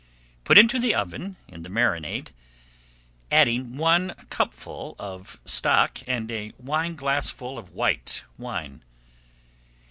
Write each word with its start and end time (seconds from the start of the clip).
Put 0.45 0.57
into 0.57 0.79
the 0.79 0.95
oven 0.95 1.35
in 1.47 1.61
the 1.61 1.69
marinade, 1.69 2.31
adding 3.31 3.77
one 3.77 4.15
cupful 4.31 4.95
of 4.97 5.39
stock 5.45 5.99
and 6.07 6.31
a 6.31 6.53
wineglassful 6.57 7.55
of 7.55 7.69
white 7.69 8.23
wine. 8.35 8.81